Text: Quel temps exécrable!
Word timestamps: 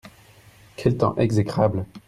Quel 0.77 0.97
temps 0.97 1.15
exécrable! 1.19 1.85